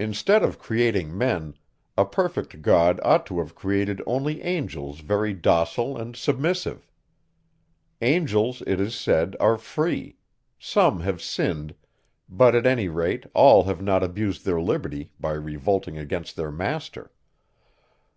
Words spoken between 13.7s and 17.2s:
not abused their liberty by revolting against their master.